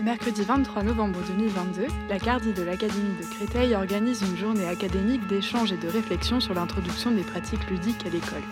[0.00, 5.26] Ce mercredi 23 novembre 2022, la CARDI de l'Académie de Créteil organise une journée académique
[5.26, 8.42] d'échange et de réflexion sur l'introduction des pratiques ludiques à l'école.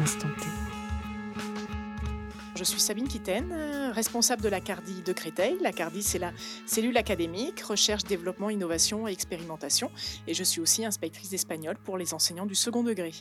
[0.00, 0.46] Instant T.
[2.56, 5.56] Je suis Sabine Kitten, responsable de la CARDI de Créteil.
[5.60, 6.32] La CARDI, c'est la
[6.66, 9.92] cellule académique, recherche, développement, innovation et expérimentation.
[10.26, 13.12] Et je suis aussi inspectrice d'espagnol pour les enseignants du second degré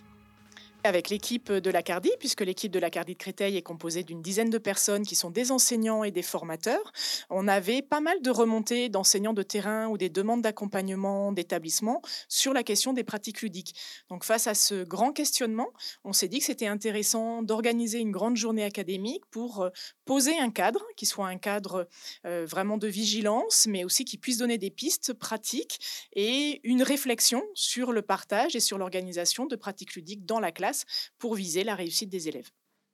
[0.84, 4.22] avec l'équipe de la Cardi, puisque l'équipe de la Cardi de Créteil est composée d'une
[4.22, 6.92] dizaine de personnes qui sont des enseignants et des formateurs.
[7.30, 12.54] On avait pas mal de remontées d'enseignants de terrain ou des demandes d'accompagnement d'établissement sur
[12.54, 13.76] la question des pratiques ludiques.
[14.10, 15.70] Donc face à ce grand questionnement,
[16.04, 19.70] on s'est dit que c'était intéressant d'organiser une grande journée académique pour euh,
[20.06, 21.88] poser un cadre qui soit un cadre
[22.26, 25.80] euh, vraiment de vigilance, mais aussi qui puisse donner des pistes pratiques
[26.14, 30.69] et une réflexion sur le partage et sur l'organisation de pratiques ludiques dans la classe
[31.18, 32.50] pour viser la réussite des élèves.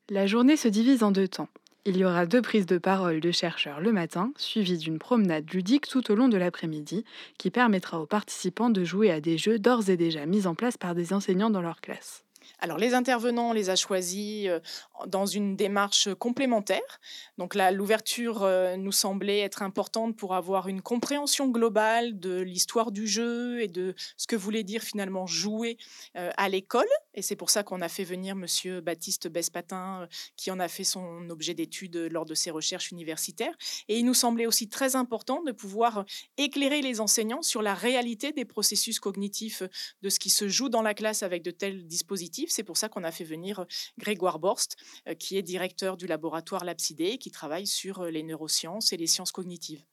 [0.09, 1.49] La journée se divise en deux temps.
[1.87, 5.87] Il y aura deux prises de parole de chercheurs le matin, suivies d'une promenade ludique
[5.87, 7.05] tout au long de l'après-midi,
[7.37, 10.77] qui permettra aux participants de jouer à des jeux d'ores et déjà mis en place
[10.77, 12.24] par des enseignants dans leur classe.
[12.59, 14.59] Alors les intervenants, on les a choisis euh,
[15.07, 16.99] dans une démarche complémentaire.
[17.37, 22.91] Donc là, l'ouverture euh, nous semblait être importante pour avoir une compréhension globale de l'histoire
[22.91, 25.77] du jeu et de ce que voulait dire finalement jouer
[26.15, 26.87] euh, à l'école.
[27.13, 30.83] Et c'est pour ça qu'on a fait venir Monsieur Baptiste Bespatin, qui en a fait
[30.83, 33.55] son objet d'étude lors de ses recherches universitaires.
[33.87, 36.05] Et il nous semblait aussi très important de pouvoir
[36.37, 39.63] éclairer les enseignants sur la réalité des processus cognitifs
[40.01, 42.89] de ce qui se joue dans la classe avec de tels dispositifs c'est pour ça
[42.89, 43.65] qu'on a fait venir euh,
[43.97, 48.93] Grégoire Borst, euh, qui est directeur du laboratoire Lapsidé, qui travaille sur euh, les neurosciences
[48.93, 49.83] et les sciences cognitives.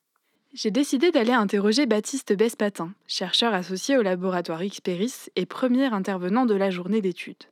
[0.52, 6.54] J'ai décidé d'aller interroger Baptiste Bespatin, chercheur associé au laboratoire Xperis et premier intervenant de
[6.54, 7.44] la journée d'études.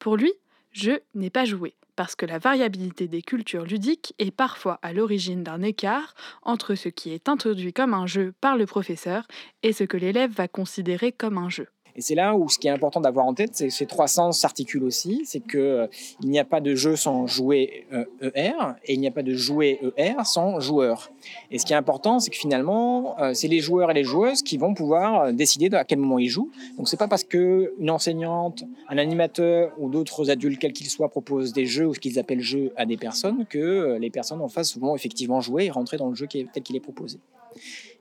[0.00, 0.32] Pour lui,
[0.72, 5.44] jeu n'est pas joué, parce que la variabilité des cultures ludiques est parfois à l'origine
[5.44, 9.28] d'un écart entre ce qui est introduit comme un jeu par le professeur
[9.62, 11.68] et ce que l'élève va considérer comme un jeu.
[11.96, 14.08] Et c'est là où ce qui est important d'avoir en tête, c'est que ces trois
[14.08, 15.22] sens s'articulent aussi.
[15.24, 15.86] C'est que euh,
[16.22, 17.86] n'y a pas de jeu sans jouer
[18.34, 18.52] ER
[18.84, 21.12] et il n'y a pas de jouer ER sans joueur.
[21.50, 24.42] Et ce qui est important, c'est que finalement, euh, c'est les joueurs et les joueuses
[24.42, 26.50] qui vont pouvoir décider à quel moment ils jouent.
[26.76, 31.08] Donc c'est pas parce que une enseignante, un animateur ou d'autres adultes, quels qu'ils soient,
[31.08, 34.48] proposent des jeux ou ce qu'ils appellent jeux à des personnes que les personnes en
[34.48, 37.18] face vont effectivement jouer et rentrer dans le jeu tel qu'il est proposé.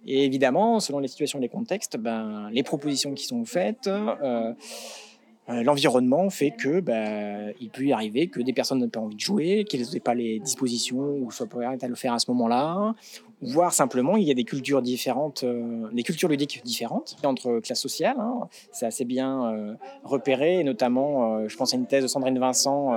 [0.06, 4.54] Et évidemment, selon les situations et les contextes, ben, les propositions qui sont faites, euh,
[5.50, 9.16] euh, l'environnement fait que ben, il peut y arriver que des personnes n'aient pas envie
[9.16, 12.30] de jouer, qu'elles n'aient pas les dispositions ou soient prêtes à le faire à ce
[12.32, 12.96] moment-là,
[13.42, 17.82] voire simplement il y a des cultures différentes, euh, des cultures ludiques différentes entre classes
[17.82, 18.18] sociales.
[18.20, 18.48] Hein.
[18.72, 22.92] C'est assez bien repéré, et notamment, je pense à une thèse de Sandrine Vincent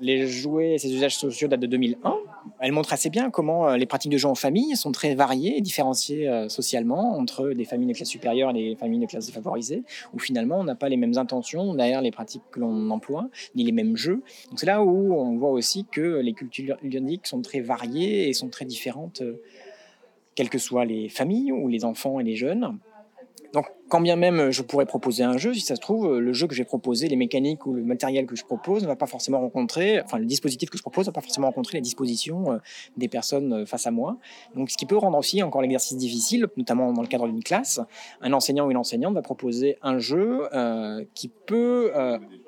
[0.00, 2.16] les jouets et ses usages sociaux datent de 2001.
[2.60, 5.58] Elle montre assez bien comment euh, les pratiques de jeu en famille sont très variées
[5.58, 9.26] et différenciées euh, socialement entre des familles de classe supérieure et des familles de classe
[9.26, 9.82] défavorisée,
[10.14, 13.64] où finalement on n'a pas les mêmes intentions derrière les pratiques que l'on emploie, ni
[13.64, 14.22] les mêmes jeux.
[14.50, 18.32] Donc c'est là où on voit aussi que les cultures ludiques sont très variées et
[18.32, 19.40] sont très différentes, euh,
[20.34, 22.78] quelles que soient les familles ou les enfants et les jeunes.
[23.54, 26.46] Donc, quand bien même je pourrais proposer un jeu, si ça se trouve, le jeu
[26.46, 29.40] que j'ai proposé, les mécaniques ou le matériel que je propose ne va pas forcément
[29.40, 32.58] rencontrer, enfin, le dispositif que je propose ne va pas forcément rencontrer les dispositions euh,
[32.96, 34.18] des personnes euh, face à moi.
[34.54, 37.80] Donc, ce qui peut rendre aussi encore l'exercice difficile, notamment dans le cadre d'une classe.
[38.20, 41.92] Un enseignant ou une enseignante va proposer un jeu euh, qui peut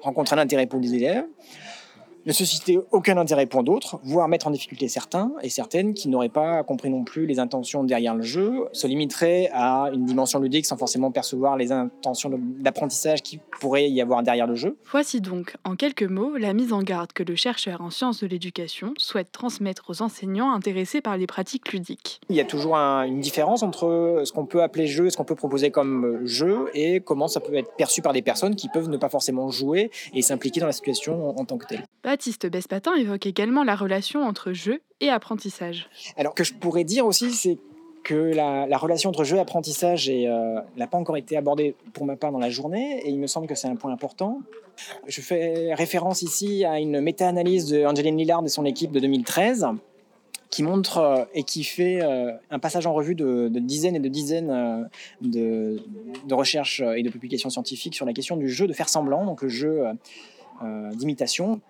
[0.01, 1.25] rencontrer un intérêt pour les élèves
[2.27, 6.29] ne susciter aucun intérêt pour d'autres, voire mettre en difficulté certains et certaines qui n'auraient
[6.29, 10.67] pas compris non plus les intentions derrière le jeu, se limiteraient à une dimension ludique
[10.67, 14.77] sans forcément percevoir les intentions d'apprentissage qui pourrait y avoir derrière le jeu.
[14.91, 18.27] Voici donc, en quelques mots, la mise en garde que le chercheur en sciences de
[18.27, 22.21] l'éducation souhaite transmettre aux enseignants intéressés par les pratiques ludiques.
[22.29, 25.35] Il y a toujours une différence entre ce qu'on peut appeler jeu, ce qu'on peut
[25.35, 28.97] proposer comme jeu, et comment ça peut être perçu par des personnes qui peuvent ne
[28.97, 31.85] pas forcément jouer et s'impliquer dans la situation en tant que telle.
[32.11, 35.89] Baptiste Bespatin évoque également la relation entre jeu et apprentissage.
[36.17, 37.57] Alors, que je pourrais dire aussi, c'est
[38.03, 42.17] que la, relation entre jeu et apprentissage euh, n'a pas encore été abordée pour ma
[42.17, 44.41] part dans la journée, et il me semble que c'est un point important.
[45.07, 49.69] Je fais référence ici à une méta-analyse de Lillard et son équipe de 2013,
[50.51, 54.09] qui montre euh, et qui fait euh, un passage en revue de, dizaines et de
[54.09, 54.91] dizaines
[55.21, 55.81] de,
[56.27, 59.43] de, recherches et de publications scientifiques sur la question du jeu de faire semblant, donc
[59.43, 59.85] le jeu
[60.93, 61.63] d'imitation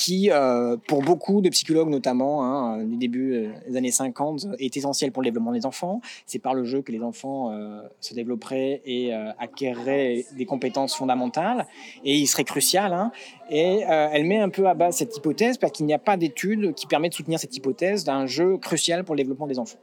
[0.00, 4.74] qui, euh, pour beaucoup de psychologues notamment, hein, du début euh, des années 50, est
[4.74, 6.00] essentiel pour le développement des enfants.
[6.24, 11.66] C'est par le jeu que les enfants euh, se développeraient et acquéreraient des compétences fondamentales,
[12.02, 12.94] et il serait crucial.
[12.94, 13.12] Hein.
[13.50, 16.72] et elle met un peu à bas cette hypothèse parce qu'il n'y a pas d'études
[16.74, 19.78] qui permettent de soutenir cette hypothèse d'un jeu crucial pour le développement des enfants.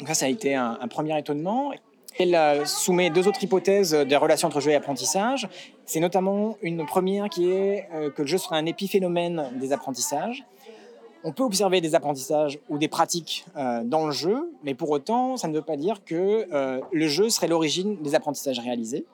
[0.00, 1.72] Donc ça, ça a été un, un premier étonnement.
[2.18, 5.48] Elle euh, soumet deux autres hypothèses des relations entre jeu et apprentissage.
[5.86, 10.44] C'est notamment une première qui est euh, que le jeu serait un épiphénomène des apprentissages.
[11.22, 15.36] On peut observer des apprentissages ou des pratiques euh, dans le jeu, mais pour autant,
[15.36, 16.48] ça ne veut pas dire que
[16.92, 19.04] le jeu serait l'origine des apprentissages réalisés.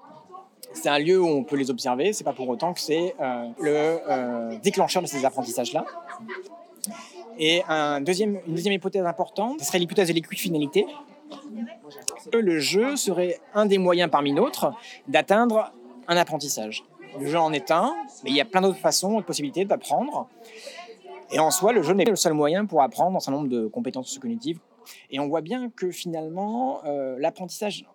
[0.72, 3.14] C'est un lieu où on peut les observer, c'est pas pour autant que c'est
[3.60, 5.84] le déclencheur de ces apprentissages-là.
[7.38, 10.86] Et une deuxième hypothèse importante, serait l'hypothèse de l'équifinalité,
[12.32, 14.72] le jeu serait un des moyens parmi d'autres
[15.08, 15.72] d'atteindre
[16.08, 16.84] un apprentissage.
[17.18, 17.94] Le jeu en est un,
[18.24, 20.28] mais il y a plein d'autres façons et possibilités d'apprendre.
[21.30, 23.48] Et en soi, le jeu n'est pas le seul moyen pour apprendre un certain nombre
[23.48, 24.58] de compétences cognitives.
[25.10, 27.86] Et on voit bien que finalement, euh, l'apprentissage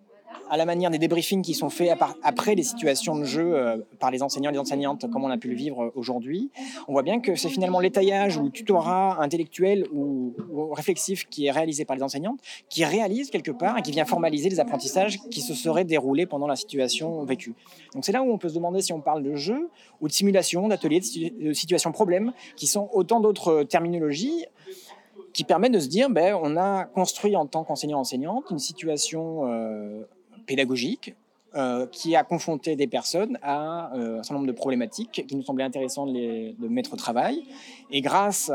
[0.49, 1.91] à la manière des débriefings qui sont faits
[2.23, 5.37] après les situations de jeu euh, par les enseignants et les enseignantes, comme on a
[5.37, 6.49] pu le vivre aujourd'hui,
[6.87, 10.33] on voit bien que c'est finalement l'étaillage ou tutorat intellectuel ou,
[10.73, 12.39] réflexif qui est réalisé par les enseignantes,
[12.69, 16.47] qui réalise quelque part et qui vient formaliser les apprentissages qui se seraient déroulés pendant
[16.47, 17.53] la situation vécue.
[17.93, 19.69] Donc c'est là où on peut se demander si on parle de jeu
[20.01, 24.45] ou de simulation, d'atelier, de situation problème, qui sont autant d'autres terminologies
[25.33, 30.03] qui permettent de se dire, ben, on a construit en tant qu'enseignant-enseignante une situation euh,
[30.49, 31.13] pédagogique
[31.55, 35.43] euh, qui a confronté des personnes à euh, un certain nombre de problématiques qui nous
[35.43, 37.43] semblaient intéressantes de, mettre au travail.
[37.91, 38.51] Et grâce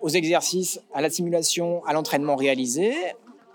[0.00, 2.92] aux exercices, à la simulation, à l'entraînement réalisé,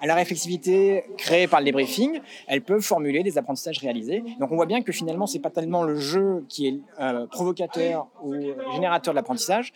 [0.02, 4.24] à la réflexivité créée par le débriefing, elles peuvent formuler des apprentissages réalisés.
[4.40, 8.08] Donc on voit bien que finalement, c'est pas tellement le jeu qui est euh, provocateur
[8.24, 8.34] ou
[8.74, 9.74] générateur de l'apprentissage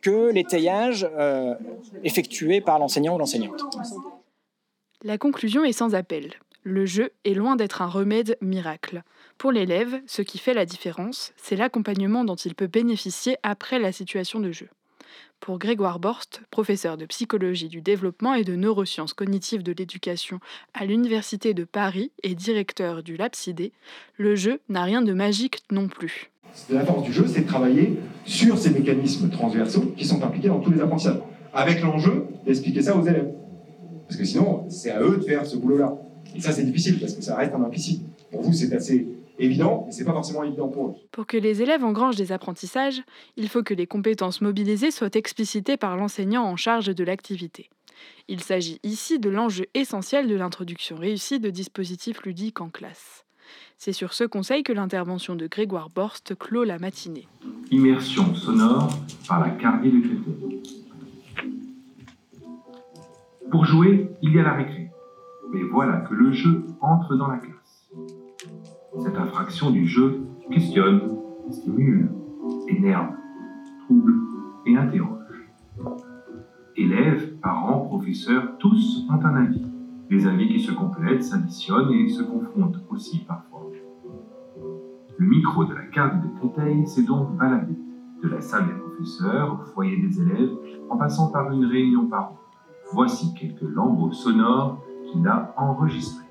[0.00, 1.06] que l'étayage
[2.04, 3.60] effectué par l'enseignant ou l'enseignante.
[5.02, 6.32] La conclusion est sans appel.
[6.62, 9.02] Le jeu est loin d'être un remède miracle.
[9.38, 13.92] Pour l'élève, ce qui fait la différence, c'est l'accompagnement dont il peut bénéficier après la
[13.92, 14.68] situation de jeu.
[15.40, 20.38] Pour Grégoire Borst, professeur de psychologie du développement et de neurosciences cognitives de l'éducation
[20.74, 23.72] à l'Université de Paris et directeur du LAPSIDE,
[24.18, 26.30] le jeu n'a rien de magique non plus.
[26.68, 30.60] La force du jeu, c'est de travailler sur ces mécanismes transversaux qui sont impliqués dans
[30.60, 31.22] tous les apprentissages,
[31.54, 33.32] avec l'enjeu d'expliquer ça aux élèves.
[34.06, 35.96] Parce que sinon, c'est à eux de faire ce boulot-là.
[36.34, 38.02] Et ça, c'est difficile parce que ça reste un implicite.
[38.30, 39.06] Pour vous, c'est assez
[39.38, 40.94] évident, mais c'est pas forcément évident pour eux.
[41.10, 43.02] Pour que les élèves engrangent des apprentissages,
[43.36, 47.70] il faut que les compétences mobilisées soient explicitées par l'enseignant en charge de l'activité.
[48.28, 53.24] Il s'agit ici de l'enjeu essentiel de l'introduction réussie de dispositifs ludiques en classe.
[53.76, 57.26] C'est sur ce conseil que l'intervention de Grégoire Borst clôt la matinée.
[57.70, 58.90] Immersion sonore
[59.26, 59.98] par la Carrier de.
[63.50, 64.89] Pour jouer, il y a la récré
[65.70, 67.90] voilà que le jeu entre dans la classe.
[68.98, 71.00] Cette infraction du jeu questionne,
[71.50, 72.10] stimule,
[72.68, 73.14] énerve,
[73.84, 74.14] trouble
[74.66, 75.48] et interroge.
[76.76, 79.62] Élèves, parents, professeurs, tous ont un avis.
[80.08, 83.70] Les avis qui se complètent, s'additionnent et se confrontent aussi parfois.
[85.18, 87.76] Le micro de la carte de Créteil s'est donc baladé,
[88.22, 90.50] de la salle des professeurs au foyer des élèves,
[90.88, 92.38] en passant par une réunion par an.
[92.92, 96.24] Voici quelques lambeaux sonores qu'il a enregistré.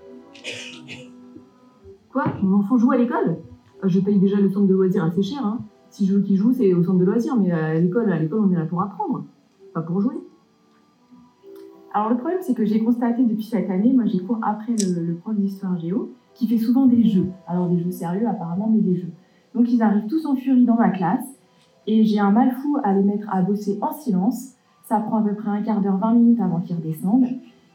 [2.12, 2.26] Quoi?
[2.42, 3.38] Mon enfant joue à l'école?
[3.84, 5.46] Euh, Je paye déjà le centre de loisirs assez cher.
[5.46, 5.60] Hein.
[5.90, 8.42] Si je veux qu'il joue, c'est au centre de loisirs, mais à l'école, à l'école,
[8.46, 9.26] on est là pour apprendre,
[9.74, 10.16] pas pour jouer.
[11.94, 15.04] Alors le problème, c'est que j'ai constaté depuis cette année, moi j'ai cours après le,
[15.04, 17.28] le prof d'histoire géo, qui fait souvent des jeux.
[17.48, 19.12] Alors des jeux sérieux apparemment, mais des jeux.
[19.56, 21.26] Donc ils arrivent tous en furie dans ma classe,
[21.88, 24.54] et j'ai un mal fou à les mettre à bosser en silence.
[24.84, 27.28] Ça prend à peu près un quart d'heure, 20 minutes avant qu'ils redescendent.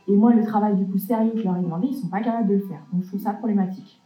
[0.09, 2.21] Et moi, le travail du coup sérieux que je leur ai demandé, ils sont pas
[2.21, 2.81] capables de le faire.
[2.93, 4.01] Donc je trouve ça problématique.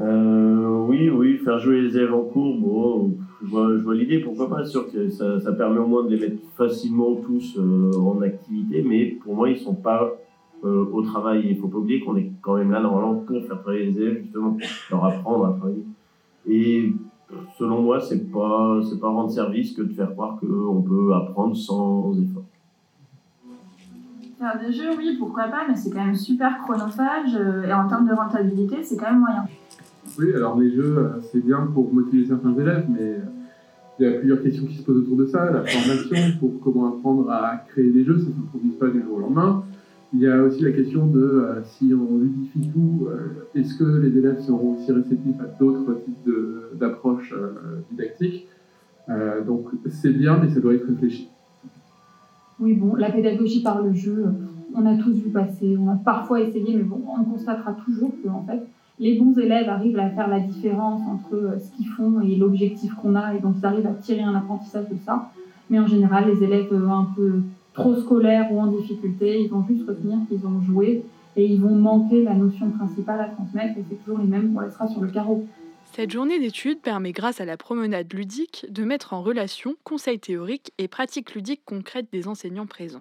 [0.00, 4.48] Euh, oui, oui, faire jouer les élèves en cours, bon, je vois, vois l'idée, pourquoi
[4.48, 8.22] pas, sûr que ça, ça, permet au moins de les mettre facilement tous euh, en
[8.22, 10.16] activité, mais pour moi, ils sont pas
[10.64, 11.46] euh, au travail.
[11.50, 14.22] Il faut pas oublier qu'on est quand même là normalement pour faire travailler les élèves,
[14.22, 15.84] justement, pour leur apprendre à travailler.
[16.48, 16.92] Et
[17.58, 22.18] selon moi, c'est pas, pas rendre service que de faire croire qu'on peut apprendre sans
[22.18, 22.44] effort.
[24.38, 27.88] Faire des jeux, oui, pourquoi pas, mais c'est quand même super chronophage euh, et en
[27.88, 29.46] termes de rentabilité, c'est quand même moyen.
[30.18, 33.20] Oui, alors les jeux, euh, c'est bien pour motiver certains élèves, mais euh,
[33.98, 35.50] il y a plusieurs questions qui se posent autour de ça.
[35.50, 39.16] La formation pour comment apprendre à créer des jeux, ça ne s'improvis pas du jour
[39.16, 39.64] au lendemain.
[40.12, 43.08] Il y a aussi la question de si on ludifie tout,
[43.54, 46.30] est-ce que les élèves seront aussi réceptifs à d'autres types
[46.74, 47.34] d'approches
[47.90, 48.46] didactiques?
[49.46, 51.28] Donc c'est bien, mais ça doit être réfléchi.
[52.58, 54.24] Oui, bon, la pédagogie par le jeu,
[54.74, 58.28] on a tous vu passer, on a parfois essayé, mais bon, on constatera toujours que
[58.28, 58.66] en fait,
[58.98, 62.94] les bons élèves arrivent à faire la différence entre euh, ce qu'ils font et l'objectif
[62.94, 65.30] qu'on a, et donc ils arrivent à tirer un apprentissage de ça.
[65.68, 67.40] Mais en général, les élèves euh, un peu
[67.74, 71.04] trop scolaires ou en difficulté, ils vont juste retenir qu'ils ont joué
[71.36, 74.60] et ils vont manquer la notion principale à transmettre, et c'est toujours les mêmes qu'on
[74.60, 75.44] laissera sur le carreau.
[75.96, 80.74] Cette journée d'études permet, grâce à la promenade ludique, de mettre en relation conseils théoriques
[80.76, 83.00] et pratiques ludiques concrètes des enseignants présents.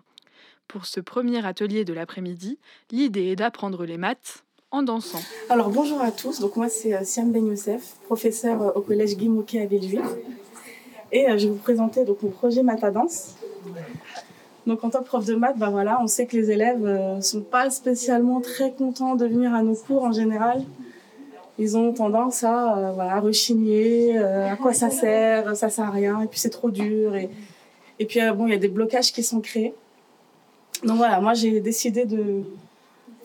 [0.69, 2.57] Pour ce premier atelier de l'après-midi,
[2.91, 5.19] l'idée est d'apprendre les maths en dansant.
[5.49, 9.17] Alors bonjour à tous, donc moi c'est euh, Siam Ben Youssef, professeur euh, au collège
[9.17, 10.05] Guy Moquet à Villejuif.
[11.11, 13.35] Et euh, je vais vous présenter donc, mon projet Matadance.
[14.65, 17.19] Donc en tant que prof de maths, bah, voilà, on sait que les élèves ne
[17.19, 20.63] sont pas spécialement très contents de venir à nos cours en général.
[21.57, 26.27] Ils ont tendance à voilà, rechigner, à quoi ça sert, ça sert à rien, et
[26.27, 27.15] puis c'est trop dur.
[27.15, 27.29] Et,
[27.99, 29.73] et puis bon, il y a des blocages qui sont créés.
[30.83, 32.43] Donc voilà, moi j'ai décidé de,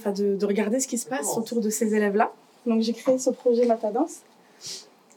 [0.07, 2.33] de, de, regarder ce qui se passe autour de ces élèves-là.
[2.67, 4.21] Donc j'ai créé ce projet Matadance.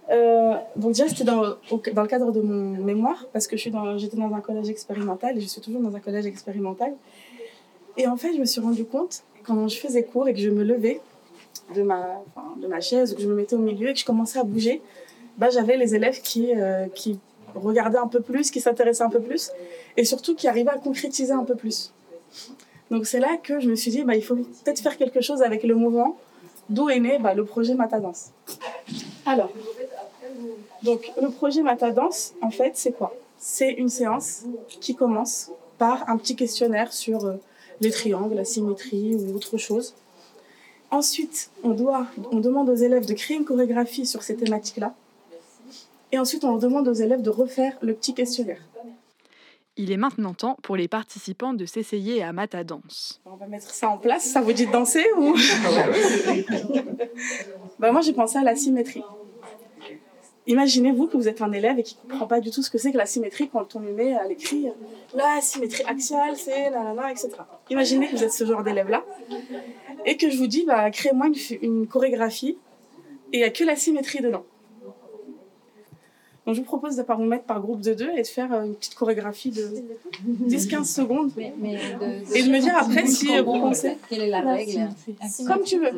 [0.09, 3.95] Euh, donc déjà c'était dans, dans le cadre de mon mémoire parce que j'étais dans,
[3.95, 6.93] dans un collège expérimental et je suis toujours dans un collège expérimental.
[7.95, 10.49] Et en fait je me suis rendu compte quand je faisais cours et que je
[10.49, 10.99] me levais
[11.75, 12.21] de ma,
[12.61, 14.81] de ma chaise, que je me mettais au milieu et que je commençais à bouger,
[15.37, 17.19] bah, j'avais les élèves qui, euh, qui
[17.55, 19.51] regardaient un peu plus, qui s'intéressaient un peu plus
[19.97, 21.93] et surtout qui arrivaient à concrétiser un peu plus.
[22.91, 25.41] Donc c'est là que je me suis dit, bah, il faut peut-être faire quelque chose
[25.41, 26.17] avec le mouvement,
[26.69, 28.31] d'où est né bah, le projet Matadance.
[29.25, 29.51] Alors,
[30.83, 33.15] donc le projet Matadance, en fait, c'est quoi?
[33.37, 34.43] C'est une séance
[34.79, 37.35] qui commence par un petit questionnaire sur euh,
[37.81, 39.95] les triangles, la symétrie ou autre chose.
[40.93, 44.93] Ensuite, on, doit, on demande aux élèves de créer une chorégraphie sur ces thématiques-là.
[46.11, 48.61] Et ensuite, on leur demande aux élèves de refaire le petit questionnaire.
[49.75, 53.19] Il est maintenant temps pour les participants de s'essayer à Matadance.
[53.25, 54.23] On va mettre ça en place.
[54.23, 55.35] Ça vous dit de danser ou?
[57.79, 59.01] Bah Moi, j'ai pensé à la symétrie.
[60.45, 62.77] Imaginez-vous que vous êtes un élève et qui ne comprend pas du tout ce que
[62.77, 64.67] c'est que la symétrie quand on lui met à l'écrit
[65.13, 67.29] la symétrie axiale, c'est nanana, etc.
[67.69, 69.05] Imaginez que vous êtes ce genre d'élève-là
[70.05, 72.57] et que je vous dis, bah, créez-moi une, une chorégraphie
[73.31, 74.45] et il n'y a que la symétrie dedans.
[76.45, 78.65] Donc je vous propose de vous mettre par groupe de deux et de faire euh,
[78.65, 79.69] une petite chorégraphie de
[80.49, 81.31] 10-15 secondes.
[81.37, 83.97] et de me dire après si vous pensez.
[84.09, 84.89] Quelle est la règle?
[85.47, 85.91] Comme tu veux.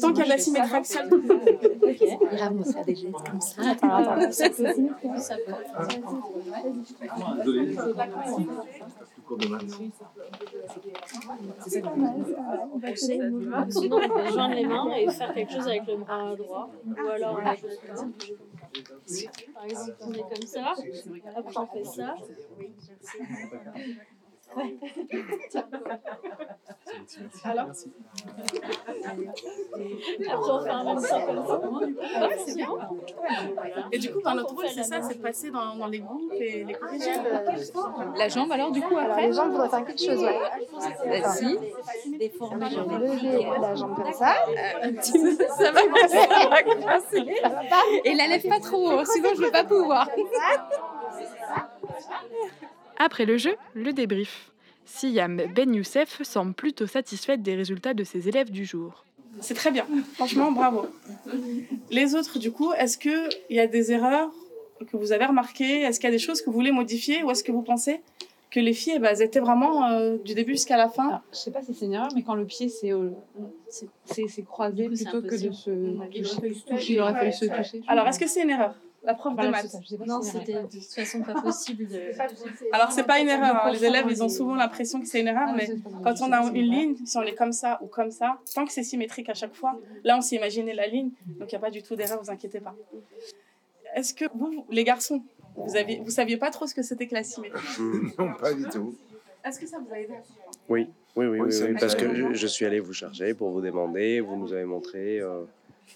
[0.00, 1.08] Tant qu'il y a de la symétrie axiale.
[1.82, 2.04] Ok.
[2.32, 3.62] Grave, on fait des gestes comme ça.
[3.70, 4.30] Attends, attends.
[4.30, 4.66] Ça peut.
[5.18, 5.52] Ça peut.
[11.66, 12.14] C'est pas mal.
[12.74, 16.36] On va Sinon, on peut joindre les mains et faire quelque chose avec le bras
[16.36, 16.68] droit.
[16.86, 18.51] Ou alors, on
[19.54, 20.74] par exemple, on est comme ça,
[21.36, 22.14] après on fait ça.
[24.54, 24.76] Ouais.
[27.44, 27.68] Alors
[30.30, 31.58] Après, on fait un même temps comme ça.
[32.20, 32.68] Ouais, c'est bien.
[33.92, 36.32] Et du coup, ben, notre rôle, c'est ça, c'est de passer dans, dans les groupes
[36.32, 37.12] et les corriger.
[38.16, 40.38] La jambe, alors, du coup, après Les jambes, faudrait faire quelque chose, ouais.
[42.28, 44.34] Lever la jambe comme ça.
[44.46, 47.24] Peu, ça va coincer.
[48.04, 50.08] Et la lève pas trop haut, sinon je ne vais pas pouvoir.
[52.98, 54.52] Après le jeu, le débrief.
[54.84, 59.04] Siam Ben Youssef semble plutôt satisfaite des résultats de ses élèves du jour.
[59.40, 60.86] C'est très bien, franchement, bravo.
[61.90, 64.30] Les autres, du coup, est-ce qu'il y a des erreurs
[64.90, 65.80] que vous avez remarquées?
[65.82, 68.02] Est-ce qu'il y a des choses que vous voulez modifier Ou est-ce que vous pensez
[68.52, 71.22] que les filles, eh ben, elles étaient vraiment euh, du début jusqu'à la fin Alors,
[71.32, 72.92] Je sais pas si c'est une erreur, mais quand le pied c'est
[73.68, 75.70] c'est croisé plutôt que de se
[76.66, 77.82] toucher, il aurait fallu se toucher.
[77.88, 78.74] Alors, est-ce que c'est une erreur?
[79.04, 79.74] La prof de maths
[80.06, 82.00] Non, c'était de toute façon pas possible de.
[82.72, 83.56] Alors, c'est pas une erreur.
[83.66, 83.72] hein.
[83.72, 85.68] Les élèves, ils ont souvent l'impression que c'est une erreur, Ah, mais
[86.04, 88.70] quand on a une ligne, si on est comme ça ou comme ça, tant que
[88.72, 91.60] c'est symétrique à chaque fois, là, on s'est imaginé la ligne, donc il n'y a
[91.60, 92.76] pas du tout d'erreur, vous inquiétez pas.
[93.96, 95.20] Est-ce que vous, les garçons,
[95.56, 97.60] vous aviez, vous saviez pas trop ce que c'était que la symétrie
[98.18, 98.94] Non, pas du tout.
[99.44, 100.14] Est-ce que ça vous a aidé
[100.68, 104.20] Oui, oui, oui, oui, parce que je, je suis allé vous chercher pour vous demander,
[104.20, 105.18] vous nous avez montré.
[105.20, 105.42] euh,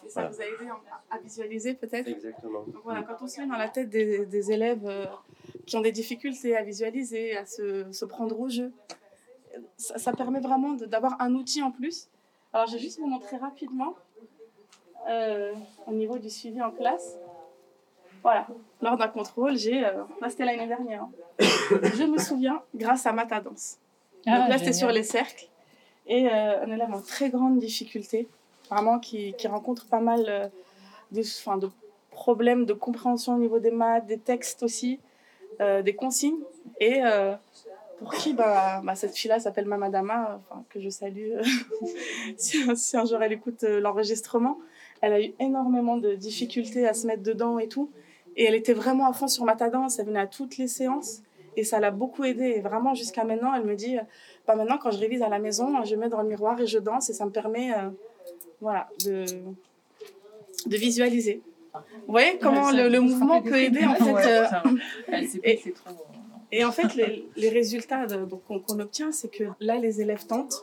[0.04, 0.28] Et ça voilà.
[0.30, 0.70] vous a aidé
[1.10, 2.08] à- visualiser peut-être?
[2.08, 2.62] Exactement.
[2.64, 5.06] Donc voilà, quand on se met dans la tête des, des élèves euh,
[5.64, 8.72] qui ont des difficultés à visualiser, à se, se prendre au jeu,
[9.76, 12.08] ça, ça permet vraiment d'avoir un outil en plus.
[12.52, 13.94] Alors je vais juste vous montrer rapidement
[15.08, 15.52] euh,
[15.86, 17.16] au niveau du suivi en classe.
[18.26, 18.49] Voilà,
[18.83, 19.87] lors d'un contrôle, j'ai.
[19.87, 21.04] euh, là, c'était l'année dernière.
[21.04, 21.11] hein.
[21.38, 23.76] je me souviens, grâce à Matadance.
[24.26, 25.49] Ah, Donc là, c'était sur les cercles.
[26.09, 28.26] Et euh, un élève en très grande difficulté,
[28.68, 30.49] vraiment qui, qui rencontre pas mal euh,
[31.12, 31.71] de,
[32.11, 34.99] problèmes de compréhension au niveau des maths, des textes aussi,
[35.61, 36.40] euh, des consignes.
[36.80, 37.33] Et euh,
[38.00, 41.30] pour qui bah, bah, cette fille-là s'appelle Mamadama, que je salue
[42.37, 44.59] si, si, un jour elle écoute l'enregistrement.
[45.00, 47.88] Elle a eu énormément de difficultés à se mettre dedans et tout.
[48.37, 51.23] Et elle était vraiment à fond sur Matadance, elle venait à toutes les séances
[51.57, 52.45] et ça l'a beaucoup aidé.
[52.57, 53.97] Et vraiment, jusqu'à maintenant, elle me dit,
[54.47, 56.78] bah, maintenant, quand je révise à la maison, je mets dans le miroir et je
[56.78, 57.71] danse et ça me permet
[58.61, 59.25] voilà, de,
[60.66, 61.40] de visualiser.
[62.07, 64.26] Vous voyez comment le, le mouvement peut aider en fait.
[64.26, 64.45] Euh,
[65.45, 65.61] et,
[66.52, 68.07] et, en fait, les, les résultats
[68.47, 70.62] qu'on obtient, c'est que là, les élèves tentent,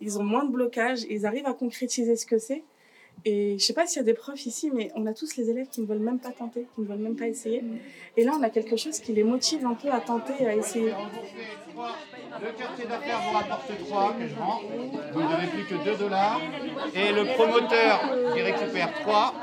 [0.00, 2.62] ils ont moins de blocage, ils arrivent à concrétiser ce que c'est.
[3.24, 5.50] Et je sais pas s'il y a des profs ici, mais on a tous les
[5.50, 7.62] élèves qui ne veulent même pas tenter, qui ne veulent même pas essayer.
[8.16, 10.92] Et là, on a quelque chose qui les motive un peu à tenter, à essayer.
[12.42, 14.60] Le quartier d'affaires vous rapporte 3 que je vends.
[15.12, 16.40] Vous ne devez plus que 2 dollars.
[16.94, 18.00] Et le promoteur
[18.34, 19.34] qui récupère 3.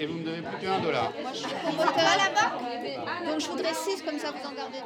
[0.00, 1.12] Et vous ne devez plus que 1 dollar.
[1.22, 3.30] Moi, je suis promoteur là-bas.
[3.30, 4.78] Donc, je voudrais 6, comme ça, vous en gardez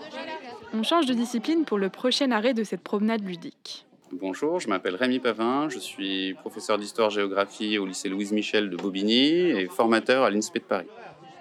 [0.72, 0.78] 2.
[0.78, 3.86] On change de discipline pour le prochain arrêt de cette promenade ludique.
[4.12, 9.50] Bonjour, je m'appelle Rémi Pavin, je suis professeur d'histoire-géographie au lycée Louise Michel de Bobigny
[9.50, 10.86] et formateur à l'INSPE de Paris.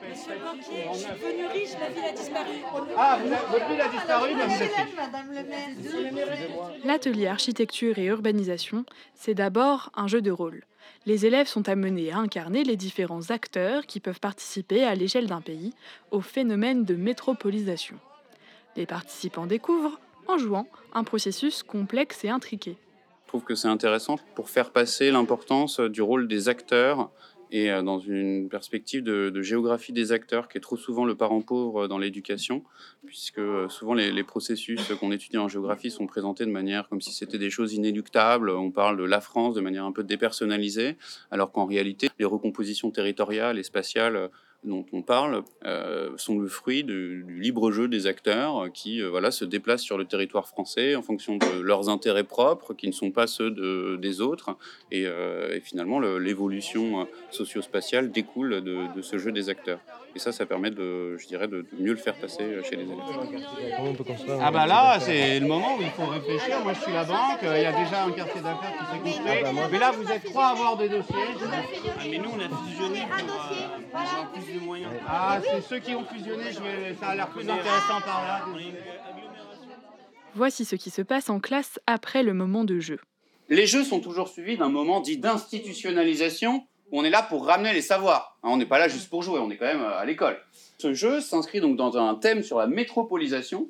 [0.09, 2.49] Je suis venu riche, ma ville a disparu.
[2.97, 3.19] Ah,
[3.51, 6.71] votre ville a disparu, vous êtes Madame le maire.
[6.85, 8.85] L'atelier architecture et urbanisation,
[9.15, 10.63] c'est d'abord un jeu de rôle.
[11.05, 15.41] Les élèves sont amenés à incarner les différents acteurs qui peuvent participer à l'échelle d'un
[15.41, 15.73] pays
[16.11, 17.97] au phénomène de métropolisation.
[18.77, 22.77] Les participants découvrent en jouant un processus complexe et intriqué.
[23.23, 27.09] Je trouve que c'est intéressant pour faire passer l'importance du rôle des acteurs
[27.51, 31.41] et euh, dans une perspective de, géographie des acteurs qui est trop souvent le parent
[31.41, 32.63] pauvre dans l'éducation,
[33.05, 37.01] puisque euh, souvent les, les processus qu'on étudie en géographie sont présentés de manière comme
[37.01, 38.49] si c'était des choses inéluctables.
[38.49, 40.97] On parle de la France de manière un peu dépersonnalisée,
[41.29, 44.29] alors qu'en réalité, les recompositions territoriales et spatiales
[44.63, 49.31] dont on parle euh, sont le fruit du, libre jeu des acteurs qui euh, voilà,
[49.31, 53.11] se déplacent sur le territoire français en fonction de leurs intérêts propres, qui ne sont
[53.11, 54.55] pas ceux de, des autres.
[54.91, 59.79] Et, euh, finalement, l'évolution socio-spatiale découle de, ce jeu des acteurs.
[60.13, 62.97] Et ça, ça permet de, je dirais, de, mieux le faire passer chez les élèves.
[64.41, 66.59] Ah bah là, c'est le moment où il faut réfléchir.
[66.63, 69.69] Moi, je suis la banque, il y a déjà un quartier d'affaires qui s'est construit.
[69.71, 71.15] Mais là, vous êtes trois à avoir des dossiers.
[71.15, 72.99] Ah, mais nous, on a fusionné
[73.91, 74.91] pour avoir plus de moyens.
[75.07, 76.95] Ah, c'est ceux qui ont fusionné, je vais...
[76.99, 78.45] ça a l'air plus intéressant par là.
[80.33, 82.99] Voici ce qui se passe en classe après le moment de jeu.
[83.49, 87.81] Les jeux sont toujours suivis d'un moment dit d'institutionnalisation on est là pour ramener les
[87.81, 88.37] savoirs.
[88.43, 90.37] Hein, on n'est pas là juste pour jouer, on est quand même euh, à l'école.
[90.77, 93.67] Ce jeu s'inscrit donc dans un thème sur la métropolisation.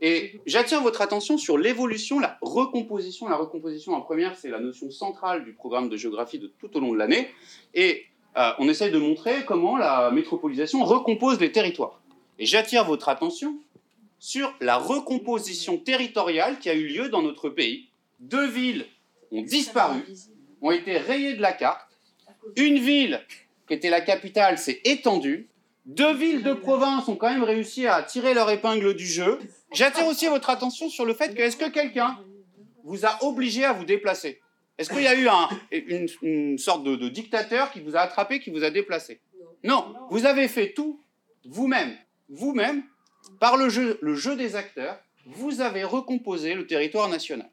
[0.00, 3.28] Et j'attire votre attention sur l'évolution, la recomposition.
[3.28, 6.80] La recomposition en première, c'est la notion centrale du programme de géographie de tout au
[6.80, 7.28] long de l'année.
[7.74, 8.04] Et
[8.36, 12.00] euh, on essaye de montrer comment la métropolisation recompose les territoires.
[12.38, 13.56] Et j'attire votre attention
[14.18, 17.88] sur la recomposition territoriale qui a eu lieu dans notre pays.
[18.20, 18.86] Deux villes
[19.30, 20.02] ont disparu,
[20.60, 21.93] ont été rayées de la carte,
[22.56, 23.20] une ville
[23.66, 25.48] qui était la capitale s'est étendue.
[25.86, 29.38] Deux villes de province ont quand même réussi à tirer leur épingle du jeu.
[29.72, 32.18] J'attire aussi votre attention sur le fait que est-ce que quelqu'un
[32.84, 34.40] vous a obligé à vous déplacer?
[34.78, 35.48] Est-ce qu'il y a eu un,
[36.22, 39.20] une, sorte de, dictateur qui vous a attrapé, qui vous a déplacé?
[39.62, 41.00] Non, vous avez fait tout
[41.44, 41.96] vous-même.
[42.28, 42.82] Vous-même,
[43.38, 47.48] par le jeu des acteurs, vous avez recomposé le territoire national.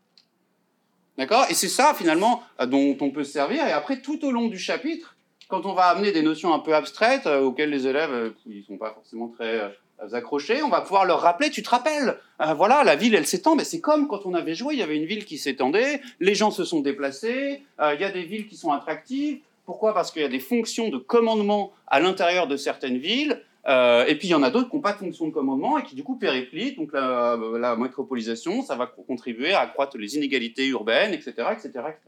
[1.22, 1.46] D'accord?
[1.52, 3.64] Et c'est ça, finalement, euh, dont on peut se servir.
[3.68, 5.16] Et après, tout au long du chapitre,
[5.50, 8.64] quand on va amener des notions un peu abstraites euh, auxquelles les élèves euh, ne
[8.64, 9.72] sont pas forcément très
[10.14, 12.18] accrochés, on va pouvoir leur rappeler, tu te rappelles,
[12.58, 14.98] voilà, la ville, elle s'étend, mais c'est comme quand on avait joué, il y avait
[14.98, 18.58] une ville qui s'étendait, les gens se sont déplacés, il y a des villes qui
[18.58, 19.42] sont attractives.
[19.68, 19.94] Pourquoi?
[19.94, 24.15] Parce qu'il y a des fonctions de commandement à l'intérieur de certaines villes, euh, et
[24.15, 25.95] puis il y en a d'autres qui n'ont pas de fonction de commandement et qui
[25.95, 26.76] du coup périplient.
[26.76, 32.00] Donc la, la, métropolisation, ça va contribuer à accroître les inégalités urbaines, etc., etc., etc.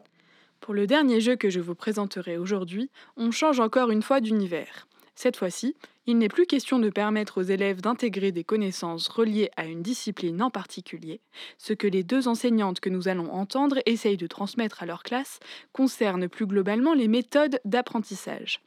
[0.60, 4.88] Pour le dernier jeu que je vous présenterai aujourd'hui, on change encore une fois d'univers.
[5.16, 5.76] Cette fois-ci,
[6.08, 10.42] il n'est plus question de permettre aux élèves d'intégrer des connaissances reliées à une discipline
[10.42, 11.22] en particulier.
[11.58, 15.40] Ce que les deux enseignantes que nous allons entendre essayent de transmettre à leur classe
[15.72, 18.60] concerne plus globalement les méthodes d'apprentissage.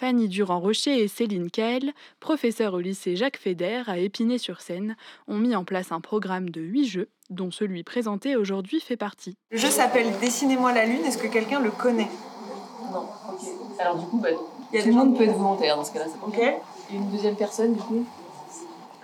[0.00, 4.96] Fanny Durand-Rocher et Céline Kael, professeurs au lycée Jacques Fédère à Épinay-sur-Seine,
[5.28, 9.36] ont mis en place un programme de huit jeux, dont celui présenté aujourd'hui fait partie.
[9.50, 12.08] Le jeu s'appelle Dessinez-moi la Lune, est-ce que quelqu'un le connaît?
[12.90, 13.46] Non, ok.
[13.78, 14.30] Alors du coup, bah,
[14.72, 16.06] il y a tout le monde peut être volontaire dans ce cas-là.
[16.26, 16.38] Ok.
[16.38, 18.06] Et une deuxième personne, du coup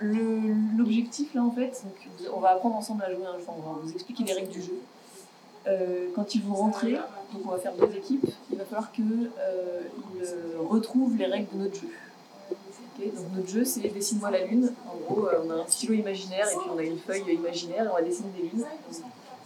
[0.01, 1.79] L'objectif, là, en fait,
[2.35, 4.63] on va apprendre ensemble à jouer un jeu, on va vous expliquer les règles du
[4.63, 4.81] jeu.
[5.67, 6.93] Euh, quand ils vont rentrer,
[7.33, 9.81] donc on va faire deux équipes, il va falloir qu'ils euh,
[10.69, 11.89] retrouve les règles de notre jeu.
[12.99, 14.71] Donc notre jeu, c'est dessine-moi la lune.
[14.87, 17.85] En gros, euh, on a un stylo imaginaire et puis on a une feuille imaginaire
[17.85, 18.65] et on va dessiner des lunes.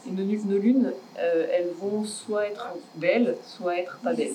[0.07, 4.33] Et nos, lu- nos lunes, elles vont soit être belles, soit être pas belles.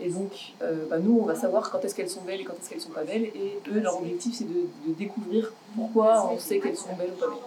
[0.00, 0.54] Et donc,
[0.90, 2.90] bah, nous, on va savoir quand est-ce qu'elles sont belles et quand est-ce qu'elles sont
[2.90, 3.24] pas belles.
[3.24, 7.20] Et eux, leur objectif, c'est de, de découvrir pourquoi on sait qu'elles sont belles ou
[7.20, 7.38] pas belles.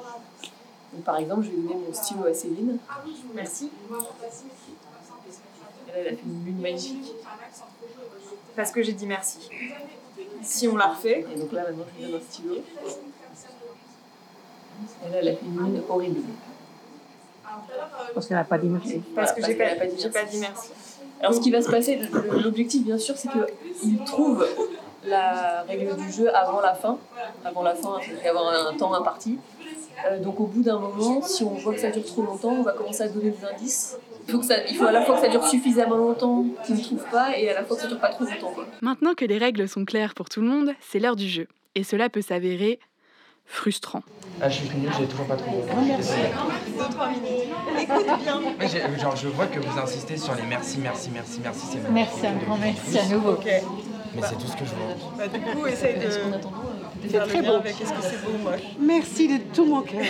[0.93, 2.77] Donc, par exemple, je vais donner mon stylo à Céline.
[3.33, 3.71] Merci.
[5.93, 7.13] Elle a fait une lune magnifique.
[8.55, 9.49] Parce que j'ai dit merci.
[10.41, 11.25] Si on la refait.
[11.33, 12.55] Et donc là, maintenant, je lui donne un stylo.
[15.13, 16.21] Elle a fait une lune horrible.
[18.13, 19.01] Parce qu'elle n'a pas dit merci.
[19.15, 20.69] Parce que j'ai pas, dit j'ai pas dit merci.
[21.19, 21.99] Alors, ce qui va se passer,
[22.43, 24.45] l'objectif, bien sûr, c'est qu'il trouve
[25.03, 26.97] la règle du jeu avant la fin.
[27.43, 29.39] Avant la fin, il faut y avoir un temps imparti.
[30.05, 32.63] Euh, donc, au bout d'un moment, si on voit que ça dure trop longtemps, on
[32.63, 33.97] va commencer à donner des indices.
[34.27, 36.75] Il faut, que ça, il faut à la fois que ça dure suffisamment longtemps qu'il
[36.75, 38.51] ne trouve pas et à la fois que ça dure pas trop longtemps.
[38.53, 38.65] Quoi.
[38.81, 41.47] Maintenant que les règles sont claires pour tout le monde, c'est l'heure du jeu.
[41.75, 42.79] Et cela peut s'avérer
[43.45, 44.03] frustrant.
[44.41, 45.57] Ah, je suis nul, j'ai toujours pas trouvé.
[45.87, 46.11] Merci.
[46.77, 47.47] Deux, trois minutes.
[47.79, 48.41] Écoute bien.
[48.59, 51.65] Mais genre, je vois que vous insistez sur les merci, merci, merci, merci.
[51.71, 51.89] c'est.
[51.89, 53.31] Merci, un grand merci à nouveau.
[53.31, 53.45] Ok.
[54.15, 55.17] Mais c'est tout ce que je vois.
[55.17, 56.09] Bah, du coup, essaye de,
[57.03, 57.55] de faire le très lien beau.
[57.55, 58.61] avec est-ce que c'est beau ou moche.
[58.79, 60.01] Merci de tout mon cœur.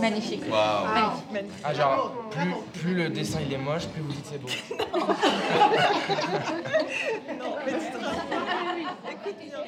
[0.00, 0.42] Magnifique.
[0.50, 0.86] Waouh.
[1.32, 1.60] Magnifique.
[1.64, 4.48] Ah, genre, plus, plus le dessin il est moche, plus vous dites c'est beau.
[7.38, 7.98] Non, mais tu te.
[9.10, 9.58] Écoute bien.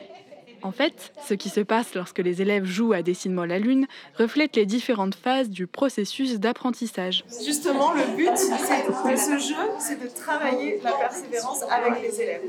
[0.62, 3.86] En fait, ce qui se passe lorsque les élèves jouent à Dessine-moi la Lune
[4.18, 7.24] reflète les différentes phases du processus d'apprentissage.
[7.44, 12.42] Justement, le but de ce jeu, c'est de travailler la persévérance avec les élèves.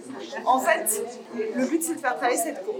[0.45, 1.03] En fait,
[1.35, 2.77] le but, c'est de faire travailler cette courbe.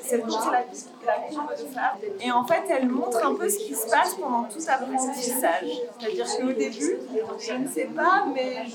[0.00, 1.98] Cette courbe, c'est la, courbe de phare.
[2.20, 5.64] Et en fait, elle montre un peu ce qui se passe pendant tout apprentissage.
[6.00, 6.96] C'est-à-dire qu'au début,
[7.38, 8.66] je ne sais pas, mais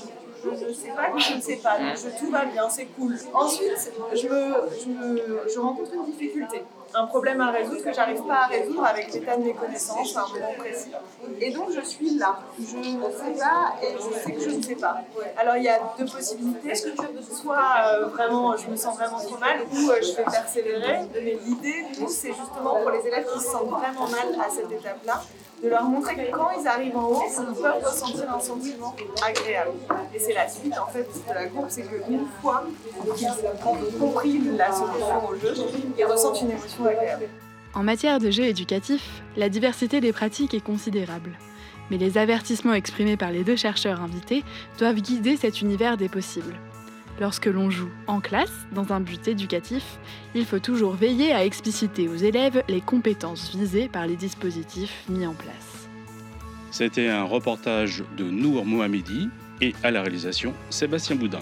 [0.50, 1.76] ne sais pas je ne sais pas.
[1.94, 3.16] Je- tout va bien, c'est cool.
[3.32, 6.62] Ensuite, je, je, je rencontre une difficulté,
[6.94, 10.26] un problème à résoudre que j'arrive pas à résoudre avec l'état de mes connaissances un
[10.28, 10.90] moment précis.
[11.40, 12.38] Et donc, je suis là.
[12.58, 15.02] Je ne sais pas et je sais que je ne sais pas.
[15.36, 16.72] Alors, il y a deux possibilités.
[17.20, 21.00] Soit euh, vraiment, je me sens vraiment trop mal, ou euh, je vais persévérer?
[21.22, 25.22] Mais l'idée, c'est justement pour les élèves qui se sentent vraiment mal à cette étape-là,
[25.62, 28.94] de leur montrer que quand ils arrivent en haut, ils peuvent ressentir un sentiment
[29.26, 29.72] agréable.
[30.14, 32.64] Et c'est la suite en fait de la courbe, c'est qu'une fois
[33.16, 35.54] qu'ils ont compris la solution au jeu,
[35.98, 37.28] ils ressentent une émotion agréable.
[37.74, 41.32] En matière de jeu éducatif, la diversité des pratiques est considérable.
[41.90, 44.44] Mais les avertissements exprimés par les deux chercheurs invités
[44.78, 46.54] doivent guider cet univers des possibles.
[47.18, 49.98] Lorsque l'on joue en classe, dans un but éducatif,
[50.34, 55.26] il faut toujours veiller à expliciter aux élèves les compétences visées par les dispositifs mis
[55.26, 55.88] en place.
[56.70, 59.30] C'était un reportage de Nour Mohamedi
[59.62, 61.40] et à la réalisation Sébastien Boudin.